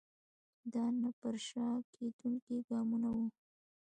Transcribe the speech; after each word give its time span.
دا 0.73 0.85
نه 1.01 1.09
پر 1.19 1.35
شا 1.47 1.67
کېدونکي 1.93 2.55
ګامونه 2.69 3.09
وو. 3.15 3.27